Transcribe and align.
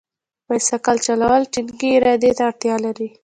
بایسکل 0.47 0.97
چلول 1.05 1.41
ټینګې 1.53 1.89
ارادې 1.97 2.31
ته 2.37 2.43
اړتیا 2.49 2.75
لري. 2.85 3.07